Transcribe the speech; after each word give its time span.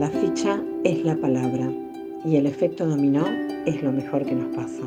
La 0.00 0.08
ficha 0.08 0.58
es 0.82 1.04
la 1.04 1.14
palabra 1.14 1.70
y 2.24 2.36
el 2.36 2.46
efecto 2.46 2.86
dominó 2.86 3.22
es 3.66 3.82
lo 3.82 3.92
mejor 3.92 4.24
que 4.24 4.34
nos 4.34 4.56
pasa. 4.56 4.82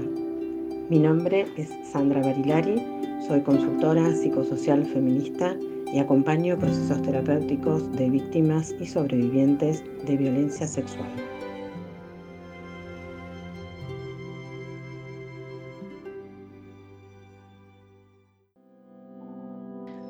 Mi 0.89 0.97
nombre 0.97 1.46
es 1.55 1.70
Sandra 1.84 2.20
Barilari, 2.20 2.82
soy 3.28 3.41
consultora 3.41 4.12
psicosocial 4.15 4.84
feminista 4.88 5.55
y 5.94 5.99
acompaño 5.99 6.57
procesos 6.57 6.99
terapéuticos 7.04 7.91
de 7.91 8.10
víctimas 8.10 8.73
y 8.81 8.88
sobrevivientes 8.88 9.84
de 10.07 10.18
violencia 10.18 10.66
sexual. 10.66 11.12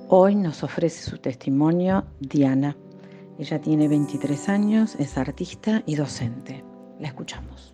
Hoy 0.07 0.35
nos 0.35 0.63
ofrece 0.63 1.09
su 1.09 1.17
testimonio 1.17 2.05
Diana. 2.21 2.77
Ella 3.39 3.59
tiene 3.59 3.87
23 3.87 4.49
años, 4.49 4.95
es 4.99 5.17
artista 5.17 5.81
y 5.87 5.95
docente. 5.95 6.63
La 6.99 7.07
escuchamos. 7.07 7.73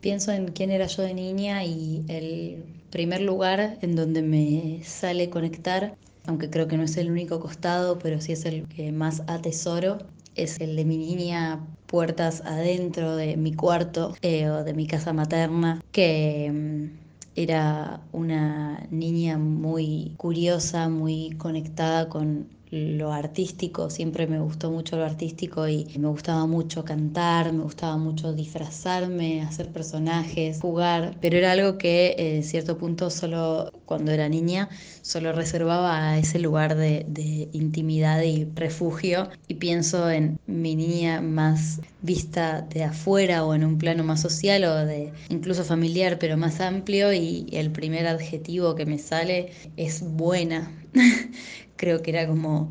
Pienso 0.00 0.32
en 0.32 0.48
quién 0.48 0.70
era 0.70 0.86
yo 0.86 1.02
de 1.02 1.14
niña 1.14 1.64
y 1.64 2.04
el 2.08 2.64
primer 2.90 3.20
lugar 3.20 3.78
en 3.82 3.94
donde 3.94 4.22
me 4.22 4.82
sale 4.82 5.30
conectar, 5.30 5.94
aunque 6.26 6.50
creo 6.50 6.66
que 6.66 6.76
no 6.76 6.82
es 6.82 6.96
el 6.96 7.10
único 7.10 7.38
costado, 7.38 7.98
pero 7.98 8.20
sí 8.20 8.32
es 8.32 8.44
el 8.46 8.66
que 8.66 8.90
más 8.90 9.22
atesoro, 9.28 9.98
es 10.34 10.60
el 10.60 10.74
de 10.74 10.84
mi 10.84 10.96
niña 10.96 11.60
puertas 11.86 12.42
adentro 12.44 13.14
de 13.14 13.36
mi 13.36 13.54
cuarto 13.54 14.14
eh, 14.22 14.48
o 14.48 14.64
de 14.64 14.74
mi 14.74 14.86
casa 14.86 15.12
materna, 15.12 15.82
que 15.92 16.50
mm, 16.52 16.98
era 17.36 18.00
una 18.12 18.86
niña 18.90 19.38
muy 19.38 20.14
curiosa, 20.16 20.88
muy 20.88 21.30
conectada 21.38 22.08
con 22.08 22.59
lo 22.70 23.12
artístico, 23.12 23.90
siempre 23.90 24.26
me 24.26 24.38
gustó 24.38 24.70
mucho 24.70 24.96
lo 24.96 25.04
artístico 25.04 25.66
y 25.68 25.86
me 25.98 26.08
gustaba 26.08 26.46
mucho 26.46 26.84
cantar, 26.84 27.52
me 27.52 27.64
gustaba 27.64 27.96
mucho 27.96 28.32
disfrazarme, 28.32 29.42
hacer 29.42 29.72
personajes, 29.72 30.60
jugar, 30.60 31.16
pero 31.20 31.36
era 31.36 31.52
algo 31.52 31.78
que 31.78 32.14
eh, 32.16 32.36
en 32.36 32.44
cierto 32.44 32.78
punto 32.78 33.10
solo 33.10 33.72
cuando 33.86 34.12
era 34.12 34.28
niña 34.28 34.68
solo 35.02 35.32
reservaba 35.32 36.10
a 36.10 36.18
ese 36.18 36.38
lugar 36.38 36.76
de, 36.76 37.04
de 37.08 37.48
intimidad 37.52 38.22
y 38.22 38.44
refugio. 38.54 39.28
Y 39.48 39.54
pienso 39.54 40.08
en 40.10 40.38
mi 40.46 40.76
niña 40.76 41.20
más 41.20 41.80
vista 42.02 42.62
de 42.62 42.84
afuera 42.84 43.44
o 43.44 43.54
en 43.54 43.64
un 43.64 43.78
plano 43.78 44.04
más 44.04 44.20
social 44.20 44.64
o 44.64 44.74
de 44.86 45.12
incluso 45.28 45.64
familiar 45.64 46.18
pero 46.18 46.36
más 46.36 46.60
amplio 46.60 47.12
y 47.12 47.46
el 47.52 47.70
primer 47.70 48.06
adjetivo 48.06 48.74
que 48.74 48.86
me 48.86 48.98
sale 48.98 49.50
es 49.76 50.02
buena 50.02 50.70
creo 51.80 52.02
que 52.02 52.10
era 52.10 52.26
como 52.26 52.70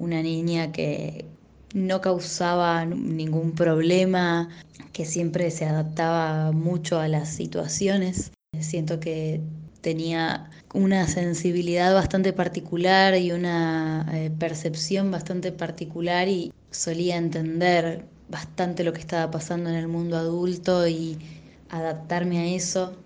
una 0.00 0.20
niña 0.20 0.72
que 0.72 1.24
no 1.74 2.00
causaba 2.00 2.84
ningún 2.84 3.52
problema, 3.52 4.48
que 4.92 5.04
siempre 5.04 5.52
se 5.52 5.64
adaptaba 5.64 6.50
mucho 6.50 6.98
a 6.98 7.06
las 7.06 7.28
situaciones. 7.28 8.32
Siento 8.58 8.98
que 8.98 9.40
tenía 9.80 10.50
una 10.74 11.06
sensibilidad 11.06 11.94
bastante 11.94 12.32
particular 12.32 13.16
y 13.16 13.30
una 13.30 14.04
eh, 14.12 14.32
percepción 14.36 15.12
bastante 15.12 15.52
particular 15.52 16.26
y 16.26 16.52
solía 16.72 17.16
entender 17.16 18.06
bastante 18.28 18.82
lo 18.82 18.92
que 18.92 19.00
estaba 19.00 19.30
pasando 19.30 19.70
en 19.70 19.76
el 19.76 19.86
mundo 19.86 20.16
adulto 20.16 20.88
y 20.88 21.16
adaptarme 21.70 22.40
a 22.40 22.46
eso 22.46 22.96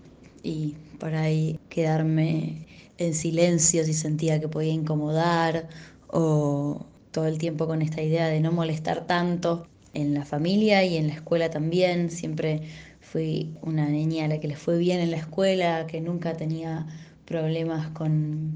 y 0.41 0.73
por 1.03 1.15
ahí 1.15 1.59
quedarme 1.67 2.65
en 2.97 3.13
silencio 3.13 3.83
si 3.83 3.93
sentía 3.93 4.39
que 4.39 4.47
podía 4.47 4.71
incomodar 4.71 5.67
o 6.07 6.85
todo 7.11 7.27
el 7.27 7.37
tiempo 7.39 7.67
con 7.67 7.81
esta 7.81 8.01
idea 8.01 8.27
de 8.29 8.39
no 8.39 8.53
molestar 8.53 9.05
tanto 9.05 9.67
en 9.93 10.13
la 10.13 10.23
familia 10.23 10.85
y 10.85 10.95
en 10.95 11.07
la 11.07 11.15
escuela 11.15 11.49
también. 11.49 12.09
Siempre 12.09 12.61
fui 13.01 13.53
una 13.61 13.89
niña 13.89 14.23
a 14.23 14.27
la 14.29 14.39
que 14.39 14.47
le 14.47 14.55
fue 14.55 14.77
bien 14.77 15.01
en 15.01 15.11
la 15.11 15.17
escuela, 15.17 15.87
que 15.87 15.99
nunca 15.99 16.37
tenía 16.37 16.87
problemas 17.25 17.89
con, 17.89 18.53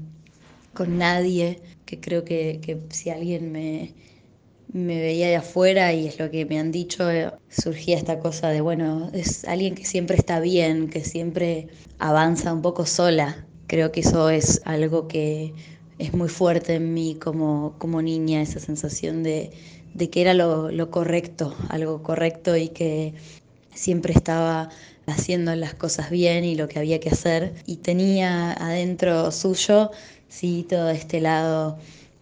con 0.72 0.96
nadie, 0.96 1.60
que 1.84 2.00
creo 2.00 2.24
que, 2.24 2.60
que 2.62 2.80
si 2.88 3.10
alguien 3.10 3.52
me, 3.52 3.92
me 4.72 5.00
veía 5.00 5.28
de 5.28 5.36
afuera 5.36 5.92
y 5.92 6.06
es 6.06 6.18
lo 6.18 6.30
que 6.30 6.44
me 6.46 6.58
han 6.58 6.72
dicho, 6.72 7.10
eh, 7.10 7.30
surgía 7.48 7.96
esta 7.96 8.18
cosa 8.18 8.48
de, 8.50 8.60
bueno, 8.60 9.10
es 9.12 9.44
alguien 9.44 9.74
que 9.74 9.84
siempre 9.84 10.16
está 10.16 10.40
bien, 10.40 10.88
que 10.90 11.04
siempre 11.04 11.68
avanza 11.98 12.52
un 12.52 12.62
poco 12.62 12.86
sola, 12.86 13.46
Creo 13.68 13.92
que 13.92 14.00
eso 14.00 14.30
es 14.30 14.62
algo 14.64 15.08
que 15.08 15.52
es 15.98 16.14
muy 16.14 16.30
fuerte 16.30 16.76
en 16.76 16.94
mí 16.94 17.18
como, 17.20 17.74
como 17.76 18.00
niña, 18.00 18.40
esa 18.40 18.60
sensación 18.60 19.22
de, 19.22 19.50
que 20.10 20.22
era 20.22 20.32
lo, 20.32 20.70
lo, 20.70 20.90
correcto, 20.90 21.54
algo 21.68 22.02
correcto 22.02 22.56
y 22.56 22.70
que 22.70 23.12
siempre 23.74 24.14
estaba 24.14 24.70
haciendo 25.06 25.54
las 25.54 25.74
cosas 25.74 26.08
bien 26.08 26.44
y 26.44 26.54
lo 26.54 26.66
que 26.66 26.78
había 26.78 26.98
que 26.98 27.10
hacer. 27.10 27.52
Y 27.66 27.76
tenía 27.76 28.52
adentro 28.52 29.30
suyo, 29.32 29.90
sí, 30.28 30.64
todo 30.66 30.88
este 30.88 31.20
lado 31.20 31.78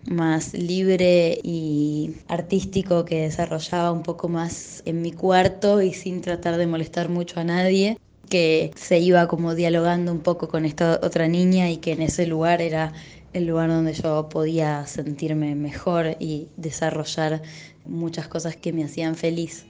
más 0.08 0.54
libre 0.54 1.38
y 1.42 2.16
artístico 2.28 3.04
que 3.04 3.22
desarrollaba 3.22 3.92
un 3.92 4.02
poco 4.02 4.28
más 4.28 4.82
en 4.86 5.02
mi 5.02 5.12
cuarto 5.12 5.82
y 5.82 5.92
sin 5.92 6.20
tratar 6.20 6.56
de 6.56 6.66
molestar 6.66 7.08
mucho 7.08 7.40
a 7.40 7.44
nadie 7.44 7.98
que 8.28 8.72
se 8.74 8.98
iba 8.98 9.28
como 9.28 9.54
dialogando 9.54 10.12
un 10.12 10.20
poco 10.20 10.48
con 10.48 10.64
esta 10.64 11.00
otra 11.02 11.28
niña 11.28 11.70
y 11.70 11.78
que 11.78 11.92
en 11.92 12.02
ese 12.02 12.26
lugar 12.26 12.60
era 12.60 12.92
el 13.32 13.46
lugar 13.46 13.68
donde 13.68 13.92
yo 13.92 14.28
podía 14.28 14.86
sentirme 14.86 15.54
mejor 15.54 16.16
y 16.18 16.48
desarrollar 16.56 17.42
muchas 17.84 18.28
cosas 18.28 18.56
que 18.56 18.72
me 18.72 18.84
hacían 18.84 19.14
feliz. 19.14 19.66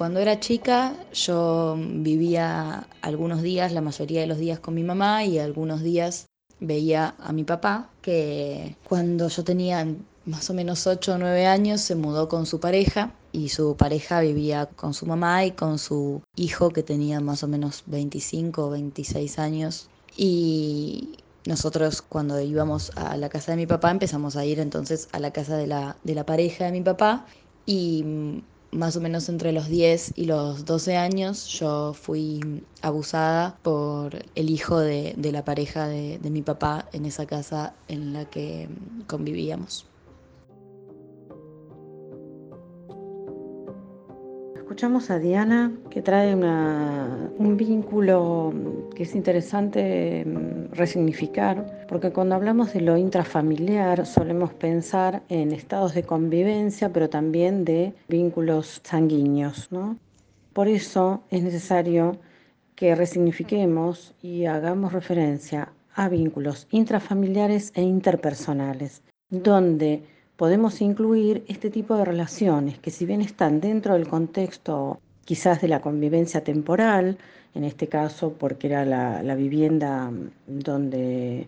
Cuando 0.00 0.18
era 0.18 0.40
chica 0.40 0.94
yo 1.12 1.76
vivía 1.78 2.86
algunos 3.02 3.42
días, 3.42 3.70
la 3.70 3.82
mayoría 3.82 4.22
de 4.22 4.26
los 4.26 4.38
días 4.38 4.58
con 4.58 4.72
mi 4.72 4.82
mamá 4.82 5.26
y 5.26 5.38
algunos 5.38 5.82
días 5.82 6.24
veía 6.58 7.16
a 7.18 7.34
mi 7.34 7.44
papá, 7.44 7.90
que 8.00 8.78
cuando 8.88 9.28
yo 9.28 9.44
tenía 9.44 9.86
más 10.24 10.48
o 10.48 10.54
menos 10.54 10.86
8 10.86 11.12
o 11.12 11.18
9 11.18 11.44
años 11.44 11.82
se 11.82 11.96
mudó 11.96 12.30
con 12.30 12.46
su 12.46 12.60
pareja 12.60 13.12
y 13.32 13.50
su 13.50 13.76
pareja 13.76 14.22
vivía 14.22 14.70
con 14.74 14.94
su 14.94 15.04
mamá 15.04 15.44
y 15.44 15.50
con 15.50 15.78
su 15.78 16.22
hijo 16.34 16.70
que 16.70 16.82
tenía 16.82 17.20
más 17.20 17.42
o 17.42 17.48
menos 17.48 17.82
25 17.84 18.68
o 18.68 18.70
26 18.70 19.38
años. 19.38 19.90
Y 20.16 21.18
nosotros 21.44 22.00
cuando 22.00 22.40
íbamos 22.40 22.90
a 22.96 23.18
la 23.18 23.28
casa 23.28 23.52
de 23.52 23.58
mi 23.58 23.66
papá 23.66 23.90
empezamos 23.90 24.36
a 24.36 24.46
ir 24.46 24.60
entonces 24.60 25.10
a 25.12 25.18
la 25.18 25.30
casa 25.30 25.58
de 25.58 25.66
la, 25.66 25.98
de 26.04 26.14
la 26.14 26.24
pareja 26.24 26.64
de 26.64 26.72
mi 26.72 26.80
papá 26.80 27.26
y 27.66 28.42
más 28.72 28.96
o 28.96 29.00
menos 29.00 29.28
entre 29.28 29.52
los 29.52 29.68
10 29.68 30.12
y 30.16 30.26
los 30.26 30.64
12 30.64 30.96
años 30.96 31.46
yo 31.48 31.92
fui 31.94 32.40
abusada 32.82 33.58
por 33.62 34.18
el 34.34 34.50
hijo 34.50 34.78
de, 34.80 35.14
de 35.16 35.32
la 35.32 35.44
pareja 35.44 35.88
de, 35.88 36.18
de 36.18 36.30
mi 36.30 36.42
papá 36.42 36.88
en 36.92 37.06
esa 37.06 37.26
casa 37.26 37.82
en 37.88 38.12
la 38.12 38.26
que 38.30 38.68
convivíamos. 39.06 39.89
Escuchamos 44.70 45.10
a 45.10 45.18
Diana 45.18 45.72
que 45.90 46.00
trae 46.00 46.32
un 46.32 47.56
vínculo 47.56 48.54
que 48.94 49.02
es 49.02 49.16
interesante 49.16 50.24
mm, 50.24 50.72
resignificar, 50.74 51.84
porque 51.88 52.12
cuando 52.12 52.36
hablamos 52.36 52.72
de 52.72 52.82
lo 52.82 52.96
intrafamiliar 52.96 54.06
solemos 54.06 54.54
pensar 54.54 55.24
en 55.28 55.50
estados 55.50 55.92
de 55.94 56.04
convivencia, 56.04 56.92
pero 56.92 57.10
también 57.10 57.64
de 57.64 57.94
vínculos 58.06 58.80
sanguíneos. 58.84 59.68
Por 60.52 60.68
eso 60.68 61.24
es 61.30 61.42
necesario 61.42 62.20
que 62.76 62.94
resignifiquemos 62.94 64.14
y 64.22 64.44
hagamos 64.44 64.92
referencia 64.92 65.72
a 65.96 66.08
vínculos 66.08 66.68
intrafamiliares 66.70 67.72
e 67.74 67.82
interpersonales, 67.82 69.02
donde 69.30 70.04
podemos 70.40 70.80
incluir 70.80 71.44
este 71.48 71.68
tipo 71.68 71.96
de 71.96 72.06
relaciones 72.06 72.78
que 72.78 72.90
si 72.90 73.04
bien 73.04 73.20
están 73.20 73.60
dentro 73.60 73.92
del 73.92 74.08
contexto 74.08 74.98
quizás 75.26 75.60
de 75.60 75.68
la 75.68 75.82
convivencia 75.82 76.42
temporal, 76.42 77.18
en 77.54 77.64
este 77.64 77.88
caso 77.88 78.32
porque 78.32 78.68
era 78.68 78.86
la, 78.86 79.34
vivienda 79.34 80.10
donde 80.46 81.46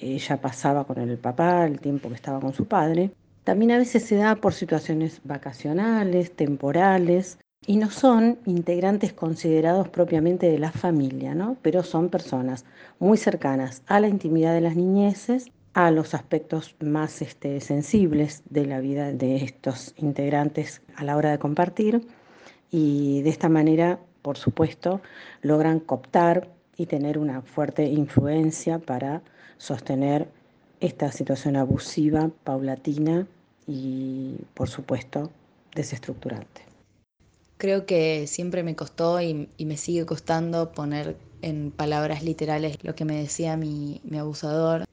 ella 0.00 0.40
pasaba 0.40 0.84
con 0.84 0.96
el 0.96 1.18
papá, 1.18 1.66
el 1.66 1.78
tiempo 1.78 2.08
que 2.08 2.14
estaba 2.14 2.40
con 2.40 2.54
su 2.54 2.64
padre, 2.64 3.10
también 3.44 3.72
a 3.72 3.76
veces 3.76 4.02
se 4.04 4.16
da 4.16 4.36
por 4.36 4.54
situaciones 4.54 5.20
vacacionales, 5.24 6.34
temporales, 6.34 7.38
y 7.66 7.76
no 7.76 7.90
son 7.90 8.38
integrantes 8.46 9.12
considerados 9.12 9.90
propiamente 9.90 10.46
de 10.48 10.58
la 10.58 10.72
familia, 10.72 11.34
¿no? 11.34 11.58
pero 11.60 11.82
son 11.82 12.08
personas 12.08 12.64
muy 12.98 13.18
cercanas 13.18 13.82
a 13.88 14.00
la 14.00 14.08
intimidad 14.08 14.54
de 14.54 14.62
las 14.62 14.74
niñeces 14.74 15.52
a 15.74 15.90
los 15.90 16.14
aspectos 16.14 16.74
más 16.80 17.22
este, 17.22 17.60
sensibles 17.60 18.42
de 18.50 18.66
la 18.66 18.80
vida 18.80 19.12
de 19.12 19.36
estos 19.36 19.94
integrantes 19.96 20.82
a 20.96 21.04
la 21.04 21.16
hora 21.16 21.30
de 21.30 21.38
compartir 21.38 22.06
y 22.70 23.22
de 23.22 23.30
esta 23.30 23.48
manera, 23.48 23.98
por 24.22 24.36
supuesto, 24.36 25.00
logran 25.42 25.80
cooptar 25.80 26.48
y 26.76 26.86
tener 26.86 27.18
una 27.18 27.42
fuerte 27.42 27.84
influencia 27.84 28.78
para 28.78 29.22
sostener 29.58 30.28
esta 30.80 31.12
situación 31.12 31.56
abusiva, 31.56 32.30
paulatina 32.44 33.26
y, 33.66 34.36
por 34.54 34.68
supuesto, 34.68 35.30
desestructurante. 35.74 36.62
Creo 37.58 37.86
que 37.86 38.26
siempre 38.26 38.64
me 38.64 38.74
costó 38.74 39.20
y, 39.20 39.48
me 39.58 39.76
sigue 39.76 40.04
costando 40.04 40.72
poner 40.72 41.16
en 41.42 41.70
palabras 41.70 42.24
literales 42.24 42.78
lo 42.82 42.94
que 42.94 43.04
me 43.04 43.16
decía 43.16 43.56
mi, 43.56 44.00
mi 44.02 44.18
abusador. 44.18 44.84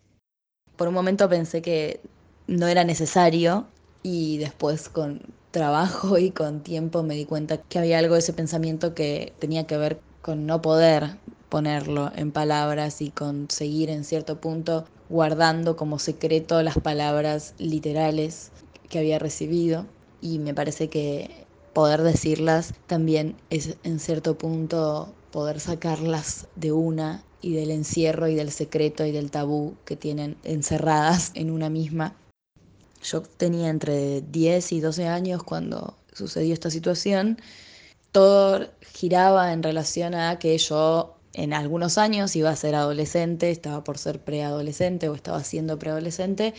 Por 0.80 0.88
un 0.88 0.94
momento 0.94 1.28
pensé 1.28 1.62
que 1.62 2.00
no 2.48 2.66
era 2.68 2.86
necesario 2.86 3.68
y 4.02 4.38
después 4.38 4.88
con 4.88 5.20
trabajo 5.52 6.18
y 6.18 6.31
con 6.31 6.64
tiempo 6.64 7.04
me 7.04 7.16
di 7.16 7.26
cuenta 7.26 7.58
que 7.58 7.80
había 7.80 8.00
algo 8.00 8.14
de 8.14 8.22
ese 8.22 8.31
pensamiento 8.31 8.96
que 8.96 9.34
tenía 9.40 9.68
que 9.68 9.76
ver 9.76 10.00
con 10.22 10.46
no 10.46 10.62
poder 10.62 11.18
ponerlo 11.50 12.14
en 12.16 12.31
palabras 12.31 13.02
y 13.02 13.10
conseguir 13.10 13.90
en 13.90 14.06
cierto 14.06 14.40
punto 14.40 14.86
guardando 15.10 15.76
como 15.76 16.00
secreto 16.00 16.64
las 16.64 16.78
palabras 16.78 17.56
literales 17.58 18.50
que 18.88 19.00
había 19.00 19.20
recibido. 19.20 19.86
Y 20.22 20.40
me 20.40 20.54
parece 20.54 20.88
que 20.88 21.46
poder 21.74 22.04
decirlas 22.04 22.74
también 22.88 23.36
es 23.50 23.76
en 23.84 24.00
cierto 24.00 24.38
punto 24.38 25.14
poder 25.31 25.60
sacarlas 25.60 26.48
de 26.56 26.72
una 26.72 27.24
y 27.42 27.54
del 27.54 27.72
encierro 27.72 28.28
y 28.28 28.36
del 28.36 28.52
secreto 28.52 29.06
y 29.06 29.12
del 29.12 29.31
tabú 29.31 29.76
que 29.86 29.96
tienen 29.96 30.38
encerradas 30.44 31.31
en 31.36 31.52
una 31.52 31.70
misma. 31.70 32.16
Yo 33.02 33.22
tenía 33.22 33.70
entre 33.70 34.22
10 34.22 34.72
y 34.74 34.80
12 34.81 35.08
años 35.08 35.44
cuando 35.44 35.96
sucedió 36.14 36.54
esta 36.54 36.70
situación. 36.70 37.38
Todo 38.12 38.68
giraba 38.81 39.54
en 39.54 39.64
relación 39.64 40.16
a 40.16 40.38
que 40.40 40.58
yo 40.58 41.16
en 41.34 41.54
algunos 41.54 41.98
años 41.98 42.36
iba 42.36 42.50
a 42.50 42.56
ser 42.56 42.76
adolescente, 42.76 43.52
estaba 43.52 43.84
por 43.84 43.98
ser 43.98 44.20
preadolescente 44.20 45.10
o 45.10 45.16
estaba 45.16 45.44
siendo 45.44 45.78
preadolescente 45.78 46.54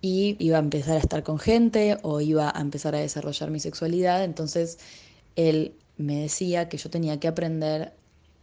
y 0.00 0.36
iba 0.38 0.56
a 0.56 0.60
empezar 0.60 0.96
a 0.96 1.00
estar 1.00 1.22
con 1.22 1.38
gente 1.38 1.98
o 2.02 2.20
iba 2.20 2.50
a 2.54 2.60
empezar 2.60 2.94
a 2.94 2.98
desarrollar 2.98 3.50
mi 3.50 3.60
sexualidad. 3.60 4.24
Entonces 4.24 4.78
él 5.36 5.76
me 5.96 6.22
decía 6.22 6.68
que 6.68 6.78
yo 6.78 6.90
tenía 6.90 7.20
que 7.20 7.28
aprender 7.28 7.94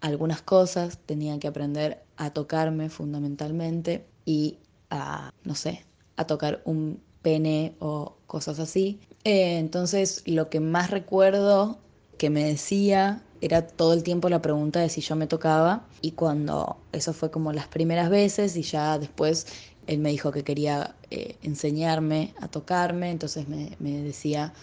algunas 0.02 0.42
cosas, 0.42 0.98
tenía 1.06 1.40
que 1.40 1.48
aprender 1.48 2.04
a 2.18 2.32
tocarme 2.32 2.90
fundamentalmente 2.90 4.06
y 4.26 4.58
a, 4.90 5.32
no 5.44 5.56
sé, 5.56 5.86
a 6.18 6.26
tocar 6.26 6.62
un 6.66 7.02
pene 7.22 7.76
o 7.80 8.16
cosas 8.28 8.60
así. 8.60 9.00
Eh, 9.24 9.58
entonces 9.58 10.24
lo 10.26 10.50
que 10.50 10.60
más 10.60 10.90
recuerdo 10.92 11.78
que 12.18 12.30
me 12.30 12.44
decía 12.44 13.24
era 13.42 13.66
todo 13.66 13.94
el 13.94 14.04
tiempo 14.04 14.30
la 14.30 14.42
pregunta 14.42 14.80
de 14.80 14.90
si 14.90 15.02
yo 15.02 15.16
me 15.16 15.28
tocaba 15.28 15.88
y 16.02 16.12
cuando 16.12 16.78
eso 16.92 17.14
fue 17.14 17.32
como 17.32 17.54
las 17.54 17.68
primeras 17.68 18.10
veces 18.10 18.56
y 18.56 18.62
ya 18.62 19.00
después 19.00 19.48
él 19.88 20.00
me 20.00 20.10
dijo 20.10 20.32
que 20.32 20.44
quería 20.44 20.96
eh, 21.10 21.38
enseñarme 21.42 22.34
a 22.40 22.48
tocarme, 22.48 23.10
entonces 23.10 23.48
me, 23.48 23.76
decía 23.80 24.54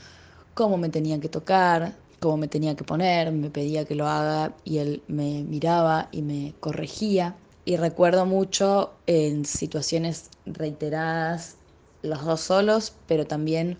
cómo 0.54 0.78
me 0.78 0.88
tenía 0.88 1.18
que 1.20 1.28
tocar, 1.28 1.96
cómo 2.20 2.36
me 2.36 2.48
tenía 2.48 2.76
que 2.76 2.84
poner, 2.84 3.32
me 3.32 3.50
pedía 3.50 3.84
que 3.84 3.94
lo 3.94 4.06
haga 4.06 4.56
y 4.64 4.78
él 4.78 5.04
me 5.08 5.44
miraba 5.44 6.08
y 6.12 6.22
me 6.22 6.56
corregía. 6.60 7.38
Y 7.64 7.76
recuerdo 7.76 8.26
mucho 8.26 9.02
en 9.06 9.44
situaciones 9.44 10.30
reiteradas, 10.46 11.58
los 12.02 12.24
dos 12.24 12.40
solos, 12.40 12.94
pero 13.06 13.26
también 13.26 13.78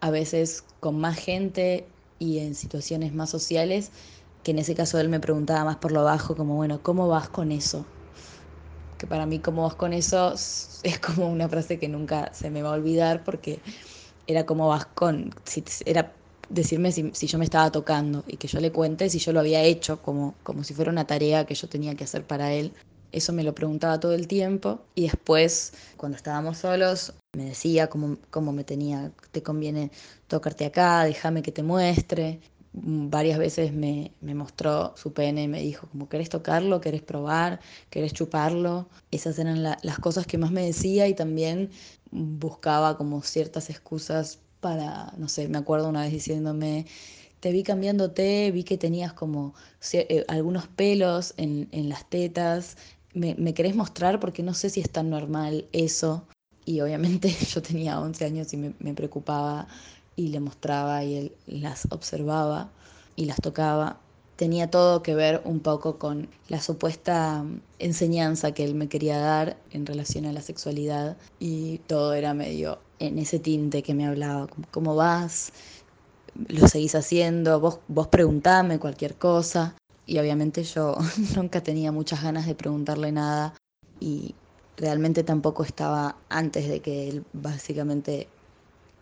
a 0.00 0.10
veces 0.10 0.62
con 0.80 0.98
más 1.00 1.18
gente 1.18 1.94
y 2.18 2.38
en 2.40 2.54
situaciones 2.54 3.12
más 3.14 3.30
sociales, 3.30 3.92
que 4.42 4.52
en 4.52 4.58
ese 4.58 4.74
caso 4.74 4.98
él 5.00 5.08
me 5.08 5.20
preguntaba 5.20 5.64
más 5.64 5.76
por 5.78 5.92
lo 5.92 6.04
bajo, 6.04 6.36
como, 6.36 6.56
bueno, 6.56 6.82
¿cómo 6.82 7.08
vas 7.08 7.28
con 7.30 7.52
eso? 7.52 7.88
Que 8.98 9.06
para 9.06 9.26
mí, 9.26 9.40
¿cómo 9.40 9.64
vas 9.64 9.74
con 9.76 9.92
eso? 9.92 10.34
Es 10.82 10.98
como 11.00 11.28
una 11.30 11.48
frase 11.48 11.78
que 11.78 11.88
nunca 11.88 12.32
se 12.34 12.50
me 12.50 12.62
va 12.62 12.70
a 12.70 12.72
olvidar 12.72 13.22
porque 13.24 13.62
era 14.26 14.46
como 14.46 14.68
vas 14.68 14.86
con, 14.86 15.30
si, 15.44 15.64
era 15.86 16.21
decirme 16.52 16.92
si, 16.92 17.26
yo 17.26 17.38
me 17.38 17.44
estaba 17.44 17.72
tocando 17.72 18.24
y 18.26 18.36
que 18.36 18.46
yo 18.46 18.60
le 18.60 18.70
cuente 18.70 19.08
si 19.08 19.18
yo 19.18 19.32
lo 19.32 19.40
había 19.40 19.62
hecho 19.62 20.00
como, 20.02 20.34
como 20.42 20.64
si 20.64 20.74
fuera 20.74 20.90
una 20.90 21.06
tarea 21.06 21.46
que 21.46 21.54
yo 21.54 21.68
tenía 21.68 21.94
que 21.94 22.04
hacer 22.04 22.26
para 22.26 22.52
él. 22.52 22.72
Eso 23.10 23.32
me 23.32 23.42
lo 23.42 23.54
preguntaba 23.54 24.00
todo 24.00 24.12
el 24.12 24.26
tiempo 24.26 24.80
y 24.94 25.02
después, 25.02 25.72
cuando 25.96 26.16
estábamos 26.16 26.58
solos, 26.58 27.14
me 27.36 27.46
decía 27.46 27.88
cómo, 27.88 28.16
cómo 28.30 28.52
me 28.52 28.64
tenía, 28.64 29.12
te 29.32 29.42
conviene 29.42 29.90
tocarte 30.28 30.64
acá, 30.66 31.04
déjame 31.04 31.42
que 31.42 31.52
te 31.52 31.62
muestre. 31.62 32.40
Varias 32.74 33.38
veces 33.38 33.72
me, 33.74 34.12
me, 34.22 34.34
mostró 34.34 34.94
su 34.96 35.12
pene 35.12 35.42
y 35.42 35.48
me 35.48 35.60
dijo, 35.60 35.88
como, 35.88 36.08
¿querés 36.08 36.30
tocarlo? 36.30 36.80
¿Querés 36.80 37.02
probar? 37.02 37.60
¿Querés 37.90 38.14
chuparlo? 38.14 38.88
Esas 39.10 39.38
eran 39.38 39.62
las 39.62 39.98
cosas 40.00 40.26
que 40.26 40.38
más 40.38 40.52
me 40.52 40.64
decía 40.64 41.06
y 41.06 41.14
también 41.14 41.70
buscaba 42.10 42.96
como 42.96 43.20
ciertas 43.22 43.68
excusas 43.68 44.38
para, 44.62 45.12
no 45.18 45.28
sé, 45.28 45.48
me 45.48 45.58
acuerdo 45.58 45.90
una 45.90 46.02
vez 46.02 46.12
diciéndome, 46.12 46.86
te 47.40 47.52
vi 47.52 47.64
cambiándote, 47.64 48.50
vi 48.52 48.64
que 48.64 48.78
tenías 48.78 49.12
como 49.12 49.54
eh, 49.92 50.24
algunos 50.28 50.68
pelos 50.68 51.34
en, 51.36 51.68
en 51.72 51.90
las 51.90 52.08
tetas, 52.08 52.76
me, 53.14 53.54
querés 53.54 53.74
mostrar 53.74 54.20
porque 54.20 54.42
no 54.42 54.54
sé 54.54 54.70
si 54.70 54.80
es 54.80 54.90
tan 54.90 55.10
normal 55.10 55.66
eso. 55.72 56.24
Y 56.64 56.80
obviamente 56.80 57.28
yo 57.52 57.62
tenía 57.62 58.00
11 58.00 58.24
años 58.24 58.52
y 58.52 58.56
me, 58.56 58.94
preocupaba 58.94 59.66
y 60.16 60.28
le 60.28 60.40
mostraba 60.40 61.04
y 61.04 61.16
él 61.16 61.32
las 61.46 61.86
observaba 61.90 62.70
y 63.16 63.26
las 63.26 63.38
tocaba. 63.38 63.98
Tenía 64.36 64.70
todo 64.70 65.02
que 65.02 65.14
ver 65.14 65.42
un 65.44 65.60
poco 65.60 65.98
con 65.98 66.28
la 66.48 66.60
supuesta 66.60 67.44
enseñanza 67.78 68.52
que 68.52 68.64
él 68.64 68.74
me 68.74 68.88
quería 68.88 69.18
dar 69.18 69.56
en 69.70 69.84
relación 69.86 70.26
a 70.26 70.32
la 70.32 70.40
sexualidad 70.40 71.16
y 71.38 71.78
todo 71.86 72.14
era 72.14 72.34
medio 72.34 72.78
en 73.02 73.18
ese 73.18 73.38
tinte 73.38 73.82
que 73.82 73.94
me 73.94 74.06
hablaba, 74.06 74.46
¿cómo 74.70 74.94
vas? 74.94 75.52
¿Lo 76.48 76.68
seguís 76.68 76.94
haciendo? 76.94 77.58
Vos, 77.60 77.80
vos 77.88 78.06
preguntame 78.08 78.78
cualquier 78.78 79.16
cosa 79.16 79.74
y 80.06 80.18
obviamente 80.18 80.62
yo 80.62 80.96
nunca 81.36 81.62
tenía 81.62 81.90
muchas 81.90 82.22
ganas 82.22 82.46
de 82.46 82.54
preguntarle 82.54 83.10
nada 83.10 83.54
y 84.00 84.34
realmente 84.76 85.24
tampoco 85.24 85.64
estaba 85.64 86.16
antes 86.28 86.68
de 86.68 86.80
que 86.80 87.08
él 87.08 87.24
básicamente 87.32 88.28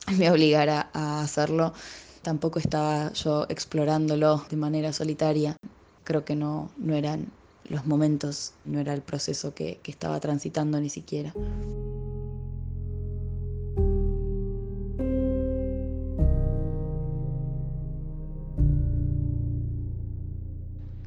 me 0.18 0.30
obligara 0.30 0.88
a 0.94 1.22
hacerlo, 1.22 1.74
tampoco 2.22 2.58
estaba 2.58 3.12
yo 3.12 3.46
explorándolo 3.48 4.44
de 4.48 4.56
manera 4.56 4.92
solitaria. 4.92 5.56
Creo 6.04 6.24
que 6.24 6.36
no, 6.36 6.70
no 6.78 6.94
eran 6.94 7.26
los 7.68 7.86
momentos, 7.86 8.54
no 8.64 8.80
era 8.80 8.94
el 8.94 9.02
proceso 9.02 9.54
que, 9.54 9.78
que 9.82 9.90
estaba 9.90 10.18
transitando 10.20 10.80
ni 10.80 10.88
siquiera. 10.88 11.32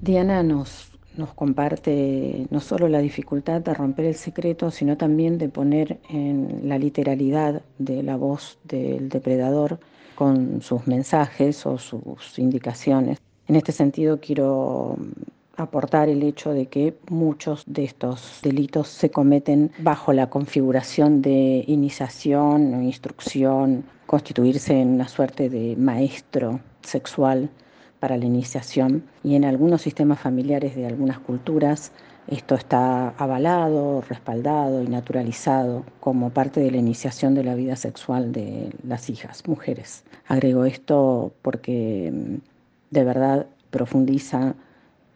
Diana 0.04 0.44
nos, 0.44 0.92
comparte 1.34 2.46
no 2.50 2.60
solo 2.60 2.90
la 2.90 3.00
dificultad 3.00 3.62
de 3.62 3.74
romper 3.74 4.04
el 4.04 4.16
secreto, 4.16 4.70
sino 4.70 4.98
también 4.98 5.38
de 5.38 5.48
poner 5.48 6.02
en 6.10 6.68
la 6.68 6.78
literalidad 6.78 7.62
de 7.78 8.04
la 8.04 8.18
voz 8.18 8.58
del 8.66 9.08
depredador 9.08 9.80
con 10.16 10.62
sus 10.62 10.88
mensajes 10.88 11.66
o 11.66 11.78
sus 11.78 12.38
indicaciones. 12.38 13.18
En 13.48 13.56
este 13.56 13.72
sentido 13.72 14.20
quiero 14.20 14.98
aportar 15.56 16.10
el 16.10 16.22
hecho 16.24 16.52
de 16.52 16.66
que 16.66 16.98
muchos 17.10 17.64
de 17.66 17.86
estos 17.86 18.42
delitos 18.44 18.90
se 18.90 19.10
cometen 19.10 19.72
bajo 19.80 20.12
la 20.12 20.30
configuración 20.30 21.22
de 21.22 21.64
iniciación 21.66 22.74
o 22.74 22.82
instrucción, 22.82 23.86
constituirse 24.06 24.82
en 24.82 24.96
una 24.96 25.08
suerte 25.08 25.50
de 25.50 25.78
maestro 25.78 26.60
sexual 26.82 27.50
para 28.04 28.18
la 28.18 28.26
iniciación 28.26 29.02
y 29.24 29.36
en 29.36 29.46
algunos 29.46 29.82
sistemas 29.82 30.20
familiares 30.20 30.76
de 30.76 30.86
algunas 30.86 31.20
culturas 31.20 31.94
esto 32.28 32.56
está 32.56 33.12
avalado, 33.12 34.02
respaldado 34.02 34.84
y 34.84 34.88
naturalizado 34.88 35.86
como 36.02 36.30
parte 36.30 36.60
de 36.60 36.70
la 36.70 36.80
iniciación 36.80 37.34
de 37.34 37.46
la 37.46 37.56
vida 37.56 37.78
sexual 37.78 38.34
de 38.34 38.74
las 38.86 39.10
hijas, 39.10 39.48
mujeres. 39.48 40.04
Agrego 40.28 40.66
esto 40.66 41.32
porque 41.42 42.12
mm, 42.14 42.36
de 42.92 43.04
verdad 43.06 43.46
profundiza 43.72 44.54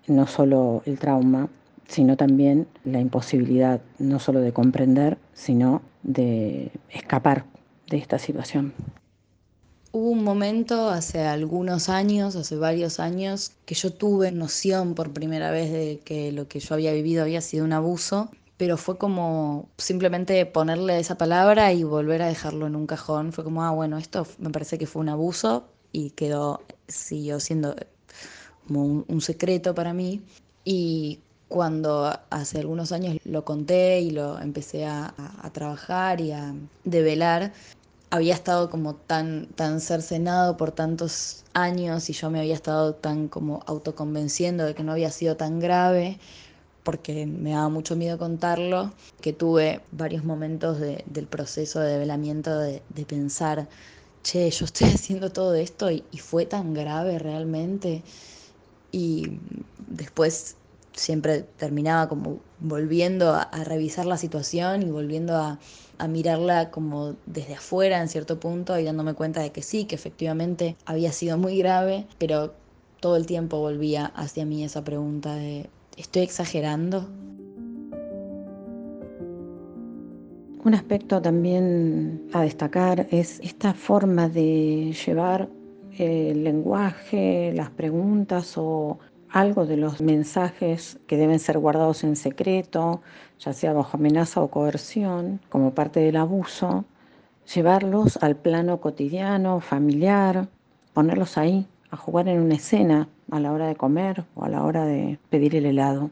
no 0.07 0.25
solo 0.25 0.81
el 0.85 0.97
trauma, 0.97 1.49
sino 1.89 2.15
también 2.15 2.67
la 2.85 3.01
imposibilidad 3.01 3.81
no 3.99 4.19
solo 4.19 4.39
de 4.39 4.53
comprender, 4.53 5.17
sino 5.33 5.81
de 6.03 6.71
escapar 6.89 7.43
de 7.89 7.97
esta 7.97 8.17
situación. 8.17 8.71
Hubo 9.97 10.11
un 10.11 10.23
momento 10.23 10.89
hace 10.91 11.21
algunos 11.21 11.89
años, 11.89 12.35
hace 12.35 12.55
varios 12.55 12.99
años, 12.99 13.53
que 13.65 13.73
yo 13.73 13.91
tuve 13.91 14.31
noción 14.31 14.93
por 14.93 15.11
primera 15.11 15.49
vez 15.49 15.71
de 15.71 16.01
que 16.05 16.31
lo 16.31 16.47
que 16.47 16.59
yo 16.59 16.75
había 16.75 16.93
vivido 16.93 17.23
había 17.23 17.41
sido 17.41 17.65
un 17.65 17.73
abuso, 17.73 18.29
pero 18.57 18.77
fue 18.77 18.99
como 18.99 19.69
simplemente 19.79 20.45
ponerle 20.45 20.99
esa 20.99 21.17
palabra 21.17 21.73
y 21.73 21.83
volver 21.83 22.21
a 22.21 22.27
dejarlo 22.27 22.67
en 22.67 22.75
un 22.75 22.85
cajón. 22.85 23.33
Fue 23.33 23.43
como, 23.43 23.63
ah, 23.63 23.71
bueno, 23.71 23.97
esto 23.97 24.27
me 24.37 24.51
parece 24.51 24.77
que 24.77 24.85
fue 24.85 25.01
un 25.01 25.09
abuso 25.09 25.67
y 25.91 26.11
quedó, 26.11 26.61
siguió 26.87 27.39
siendo 27.39 27.75
como 28.67 28.85
un, 28.85 29.05
un 29.07 29.19
secreto 29.19 29.73
para 29.73 29.93
mí. 29.93 30.21
Y 30.63 31.21
cuando 31.47 32.13
hace 32.29 32.59
algunos 32.59 32.91
años 32.91 33.17
lo 33.23 33.45
conté 33.45 34.01
y 34.01 34.11
lo 34.11 34.39
empecé 34.39 34.85
a, 34.85 35.13
trabajar 35.53 36.21
y 36.21 36.31
a 36.33 36.53
develar, 36.83 37.53
había 38.09 38.33
estado 38.33 38.69
como 38.69 38.95
tan, 38.95 39.47
tan 39.47 39.81
cercenado 39.81 40.57
por 40.57 40.71
tantos 40.71 41.43
años 41.53 42.09
y 42.09 42.13
yo 42.13 42.29
me 42.29 42.39
había 42.39 42.53
estado 42.53 42.95
tan 42.95 43.27
como 43.27 43.63
autoconvenciendo 43.65 44.65
de 44.65 44.75
que 44.75 44.83
no 44.83 44.93
había 44.93 45.11
sido 45.11 45.35
tan 45.35 45.59
grave 45.59 46.19
porque 46.83 47.25
me 47.25 47.51
daba 47.51 47.67
mucho 47.67 47.97
miedo 47.97 48.17
contarlo, 48.17 48.93
que 49.19 49.33
tuve 49.33 49.81
varios 49.91 50.23
momentos 50.23 50.79
del 50.79 51.27
proceso 51.27 51.81
de 51.81 51.91
develamiento 51.91 52.57
de, 52.57 52.81
pensar, 53.05 53.67
che, 54.23 54.49
yo 54.49 54.63
estoy 54.63 54.87
haciendo 54.95 55.29
todo 55.29 55.53
esto 55.55 55.91
y 55.91 56.01
fue 56.17 56.45
tan 56.45 56.73
grave 56.73 57.19
realmente. 57.19 58.03
Y 58.93 59.37
después 59.85 60.55
siempre 60.93 61.41
terminaba 61.57 62.07
como 62.07 62.39
volviendo 62.59 63.33
a, 63.33 63.49
revisar 63.63 64.05
la 64.05 64.17
situación 64.17 64.81
y 64.83 64.91
volviendo 64.91 65.35
a, 65.35 65.59
mirarla 66.07 66.69
como 66.69 67.15
desde 67.25 67.55
afuera 67.55 67.99
en 67.99 68.07
cierto 68.07 68.39
punto 68.39 68.77
y 68.77 68.83
dándome 68.83 69.15
cuenta 69.15 69.41
de 69.41 69.51
que 69.51 69.63
sí, 69.63 69.85
que 69.85 69.95
efectivamente 69.95 70.75
había 70.85 71.11
sido 71.11 71.39
muy 71.39 71.57
grave, 71.57 72.05
pero 72.19 72.53
todo 72.99 73.15
el 73.15 73.25
tiempo 73.25 73.59
volvía 73.59 74.05
hacia 74.15 74.45
mí 74.45 74.63
esa 74.63 74.83
pregunta 74.83 75.35
de, 75.35 75.69
¿estoy 75.97 76.21
exagerando? 76.21 77.07
Un 80.63 80.73
aspecto 80.73 81.21
también 81.21 82.27
a 82.33 82.41
destacar 82.41 83.07
es 83.09 83.39
esta 83.39 83.73
forma 83.73 84.29
de 84.29 84.93
llevar 85.05 85.49
el 85.97 86.43
lenguaje, 86.43 87.53
las 87.55 87.69
preguntas 87.71 88.53
o 88.57 88.99
algo 89.39 89.65
de 89.67 89.77
los 89.77 90.01
mensajes 90.01 90.97
que 91.05 91.17
deben 91.17 91.39
ser 91.39 91.59
guardados 91.59 92.03
en 92.03 92.15
secreto, 92.15 93.01
ya 93.39 93.53
sea 93.53 93.71
bajo 93.71 93.97
amenaza 93.97 94.41
o 94.41 94.47
coerción, 94.47 95.39
como 95.49 95.75
parte 95.75 95.99
del 95.99 96.15
abuso, 96.15 96.85
llevarlos 97.53 98.17
al 98.17 98.35
plano 98.35 98.81
cotidiano, 98.81 99.59
familiar, 99.59 100.47
ponerlos 100.93 101.37
ahí, 101.37 101.67
a 101.91 101.97
jugar 101.97 102.27
en 102.27 102.41
una 102.41 102.55
escena 102.55 103.07
a 103.29 103.39
la 103.39 103.51
hora 103.51 103.67
de 103.67 103.75
comer 103.75 104.25
o 104.35 104.43
a 104.43 104.49
la 104.49 104.63
hora 104.63 104.85
de 104.85 105.19
pedir 105.29 105.55
el 105.55 105.67
helado. 105.67 106.09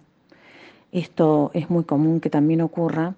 Esto 0.91 1.49
es 1.53 1.69
muy 1.69 1.83
común 1.83 2.19
que 2.19 2.29
también 2.29 2.61
ocurra 2.61 3.15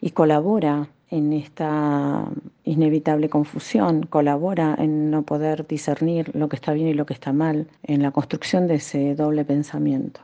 y 0.00 0.10
colabora 0.10 0.88
en 1.10 1.32
esta 1.32 2.28
inevitable 2.64 3.28
confusión, 3.28 4.04
colabora 4.04 4.74
en 4.78 5.10
no 5.10 5.22
poder 5.22 5.66
discernir 5.66 6.34
lo 6.34 6.48
que 6.48 6.56
está 6.56 6.72
bien 6.72 6.88
y 6.88 6.94
lo 6.94 7.06
que 7.06 7.14
está 7.14 7.32
mal, 7.32 7.66
en 7.82 8.02
la 8.02 8.10
construcción 8.10 8.66
de 8.66 8.76
ese 8.76 9.14
doble 9.14 9.44
pensamiento. 9.44 10.20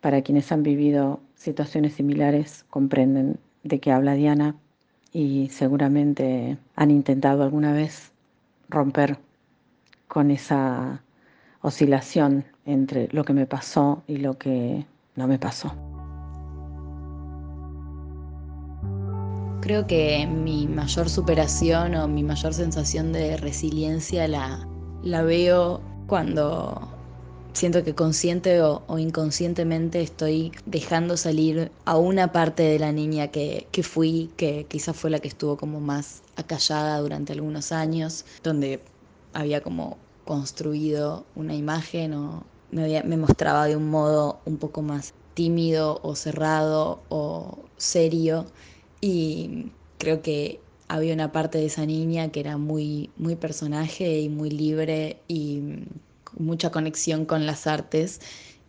Para 0.00 0.22
quienes 0.22 0.50
han 0.50 0.62
vivido 0.62 1.20
situaciones 1.34 1.94
similares, 1.94 2.64
comprenden 2.70 3.38
de 3.62 3.78
qué 3.78 3.92
habla 3.92 4.14
Diana 4.14 4.56
y 5.12 5.48
seguramente 5.50 6.56
han 6.76 6.90
intentado 6.90 7.42
alguna 7.42 7.72
vez 7.72 8.12
romper 8.68 9.18
con 10.08 10.30
esa 10.30 11.02
oscilación 11.60 12.44
entre 12.64 13.08
lo 13.12 13.24
que 13.24 13.32
me 13.32 13.46
pasó 13.46 14.02
y 14.06 14.16
lo 14.16 14.38
que 14.38 14.84
no 15.14 15.26
me 15.26 15.38
pasó. 15.38 15.74
Creo 19.62 19.86
que 19.86 20.26
mi 20.26 20.66
mayor 20.66 21.08
superación 21.08 21.94
o 21.94 22.08
mi 22.08 22.24
mayor 22.24 22.52
sensación 22.52 23.12
de 23.12 23.36
resiliencia 23.36 24.26
la, 24.26 24.66
la 25.04 25.22
veo 25.22 25.80
cuando 26.08 26.88
siento 27.52 27.84
que 27.84 27.94
consciente 27.94 28.60
o, 28.60 28.82
inconscientemente 28.98 30.02
estoy 30.02 30.50
dejando 30.66 31.16
salir 31.16 31.70
a 31.84 31.96
una 31.96 32.32
parte 32.32 32.64
de 32.64 32.80
la 32.80 32.90
niña 32.90 33.28
que, 33.28 33.68
que, 33.70 33.84
fui, 33.84 34.32
que 34.36 34.66
quizás 34.68 34.96
fue 34.96 35.10
la 35.10 35.20
que 35.20 35.28
estuvo 35.28 35.56
como 35.56 35.78
más 35.78 36.22
acallada 36.34 36.98
durante 36.98 37.32
algunos 37.32 37.70
años, 37.70 38.24
donde 38.42 38.82
había 39.32 39.62
como 39.62 39.96
construido 40.24 41.24
una 41.36 41.54
imagen 41.54 42.14
o 42.14 42.42
me, 42.72 42.82
había, 42.82 43.04
me 43.04 43.16
mostraba 43.16 43.66
de 43.66 43.76
un 43.76 43.90
modo 43.90 44.40
un 44.44 44.56
poco 44.56 44.82
más 44.82 45.14
tímido 45.34 46.00
o 46.02 46.16
cerrado 46.16 47.00
o 47.10 47.60
serio 47.76 48.46
y 49.02 49.72
creo 49.98 50.22
que 50.22 50.60
había 50.88 51.12
una 51.12 51.32
parte 51.32 51.58
de 51.58 51.66
esa 51.66 51.84
niña 51.84 52.30
que 52.30 52.40
era 52.40 52.56
muy, 52.56 53.10
muy 53.16 53.34
personaje 53.34 54.20
y 54.20 54.28
muy 54.28 54.48
libre 54.48 55.18
y 55.26 55.60
mucha 56.38 56.70
conexión 56.70 57.26
con 57.26 57.44
las 57.44 57.66
artes. 57.66 58.20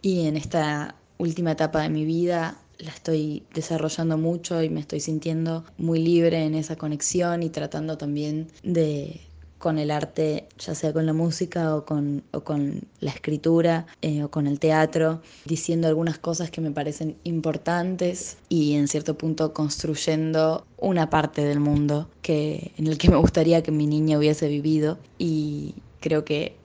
Y 0.01 0.27
en 0.27 0.35
esta 0.35 0.95
última 1.17 1.51
etapa 1.51 1.81
de 1.83 1.89
mi 1.89 2.03
vida 2.03 2.57
la 2.79 2.89
estoy 2.89 3.43
desarrollando 3.53 4.17
mucho 4.17 4.61
y 4.63 4.69
me 4.69 4.79
estoy 4.79 4.99
sintiendo 4.99 5.63
muy 5.77 5.99
libre 5.99 6.43
en 6.43 6.55
esa 6.55 6.75
conexión 6.77 7.43
y 7.43 7.49
tratando 7.49 7.97
también 7.97 8.47
de 8.63 9.21
con 9.63 9.79
el 9.79 9.91
arte, 9.91 10.49
ya 10.59 10.75
sea 10.75 10.91
con 10.91 11.05
la 11.05 11.13
música 11.13 11.73
o 11.77 11.85
con, 11.85 12.21
con 12.43 12.81
la 12.99 13.11
escritura 13.11 13.85
eh, 14.01 14.21
o 14.21 14.29
con 14.29 14.45
el 14.45 14.59
teatro, 14.59 15.21
diciendo 15.45 15.87
algunas 15.87 16.17
cosas 16.17 16.51
que 16.51 16.59
me 16.59 16.71
parecen 16.71 17.15
importantes 17.23 18.35
y 18.49 18.73
en 18.73 18.89
cierto 18.89 19.17
punto 19.17 19.53
construyendo 19.53 20.65
una 20.75 21.09
parte 21.09 21.45
del 21.45 21.61
mundo 21.61 22.09
que, 22.21 22.73
en 22.77 22.87
el 22.87 22.97
que 22.97 23.09
me 23.09 23.15
gustaría 23.15 23.63
que 23.63 23.71
mi 23.71 23.87
niña 23.87 24.17
hubiese 24.17 24.49
vivido 24.49 24.97
y 25.17 25.75
creo 26.01 26.25
que 26.25 26.57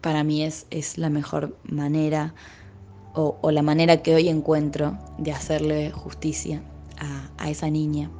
para 0.00 0.22
mí 0.22 0.44
es, 0.44 0.66
es 0.70 0.96
la 0.96 1.10
mejor 1.10 1.56
manera 1.64 2.36
o, 3.14 3.36
o, 3.40 3.50
la 3.50 3.62
manera 3.62 4.00
que 4.00 4.14
hoy 4.14 4.28
encuentro 4.28 4.96
de 5.18 5.32
hacerle 5.32 5.90
justicia 5.90 6.62
a, 7.00 7.30
a 7.36 7.50
esa 7.50 7.68
niña. 7.68 8.12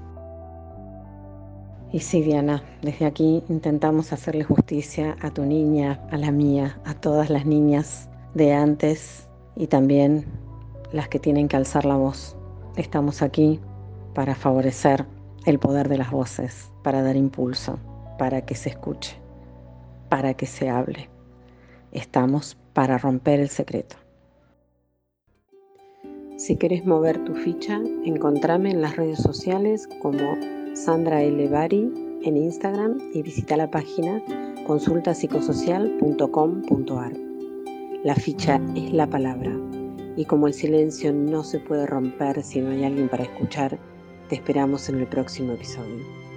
Y 1.91 2.01
sí, 2.01 2.21
Diana, 2.21 2.63
desde 2.83 3.07
aquí 3.07 3.43
intentamos 3.49 4.13
hacerle 4.13 4.45
justicia 4.45 5.17
a 5.23 5.31
tu 5.31 5.45
niña, 5.45 6.01
a 6.11 6.19
la 6.19 6.31
mía, 6.31 6.79
a 6.85 6.93
todas 6.93 7.31
las 7.31 7.47
niñas 7.47 8.11
de 8.35 8.53
antes 8.53 9.27
y 9.57 9.69
también 9.69 10.27
las 10.93 11.09
que 11.09 11.19
tienen 11.19 11.49
que 11.49 11.57
alzar 11.57 11.87
la 11.87 11.97
voz. 11.97 12.37
Estamos 12.77 13.23
aquí 13.23 13.59
para 14.15 14.35
favorecer 14.35 15.07
el 15.47 15.59
poder 15.59 15.89
de 15.89 15.97
las 15.97 16.11
voces, 16.11 16.71
para 16.83 17.03
dar 17.03 17.17
impulso, 17.17 17.79
para 18.19 18.43
que 18.43 18.55
se 18.55 18.69
escuche, 18.69 19.17
para 20.11 20.35
que 20.35 20.45
se 20.45 20.69
hable. 20.69 21.09
Estamos 21.93 22.59
para 22.75 22.99
romper 22.99 23.41
el 23.41 23.49
secreto. 23.49 23.97
Si 26.37 26.57
querés 26.57 26.85
mover 26.85 27.25
tu 27.25 27.35
ficha, 27.35 27.81
encontrame 28.05 28.71
en 28.71 28.83
las 28.83 28.97
redes 28.97 29.19
sociales 29.19 29.89
como 30.01 30.37
Sandra 30.85 31.23
L. 31.23 31.49
Bari 31.49 31.93
en 32.23 32.37
Instagram 32.37 32.99
y 33.13 33.23
visita 33.23 33.57
la 33.57 33.69
página 33.69 34.23
consultapsicosocial.com.ar. 34.65 37.13
La 38.05 38.15
ficha 38.15 38.61
es 38.77 38.93
la 38.93 39.09
palabra 39.09 39.51
y 40.17 40.25
como 40.25 40.47
el 40.47 40.55
silencio 40.55 41.13
no 41.13 41.43
se 41.43 41.59
puede 41.59 41.85
romper 41.85 42.45
si 42.45 42.61
no 42.61 42.71
hay 42.71 42.85
alguien 42.85 43.09
para 43.09 43.25
escuchar, 43.25 43.77
te 44.29 44.37
esperamos 44.37 44.89
en 44.89 45.01
el 45.01 45.09
próximo 45.09 45.55
episodio. 45.55 46.28